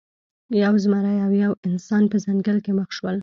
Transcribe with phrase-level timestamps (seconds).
[0.63, 3.17] یو زمری او یو انسان په ځنګل کې مخ شول.